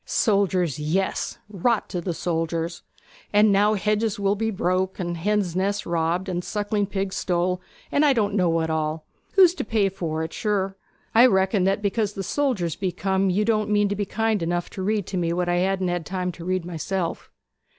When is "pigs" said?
6.87-7.15